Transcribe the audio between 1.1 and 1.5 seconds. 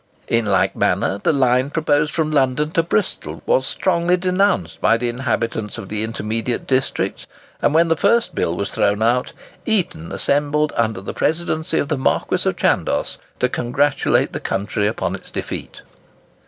the